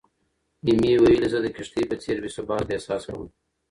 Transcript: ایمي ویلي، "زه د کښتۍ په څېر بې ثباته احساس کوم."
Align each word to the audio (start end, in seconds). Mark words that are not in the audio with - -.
ایمي 0.65 0.91
ویلي، 1.03 1.27
"زه 1.33 1.39
د 1.45 1.47
کښتۍ 1.57 1.83
په 1.87 1.95
څېر 2.01 2.17
بې 2.23 2.29
ثباته 2.35 2.71
احساس 2.75 3.03
کوم." 3.09 3.23